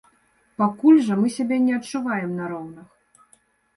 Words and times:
Пакуль 0.61 1.01
жа 1.09 1.17
мы 1.19 1.27
сябе 1.37 1.59
не 1.67 1.77
адчуваем 1.79 2.31
на 2.41 2.51
роўных. 2.55 2.87